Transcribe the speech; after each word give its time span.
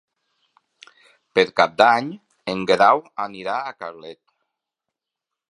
Per 1.39 1.43
Cap 1.61 1.75
d'Any 1.81 2.09
en 2.55 2.65
Guerau 2.73 3.05
anirà 3.27 3.61
a 3.69 3.77
Carlet. 3.85 4.21